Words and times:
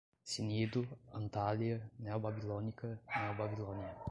Cnido, 0.25 0.81
Antália, 1.13 1.79
neobabilônica, 1.99 2.99
neobabilônia 3.15 3.93